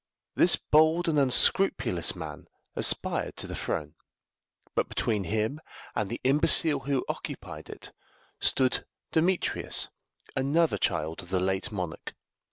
[0.33, 3.93] This bold and unscrupulous man aspired to the throne,
[4.73, 5.61] but between him
[5.93, 7.91] and the imbecile who occupied it
[8.39, 9.89] stood Demetrius,
[10.35, 12.15] another child of the late monarch.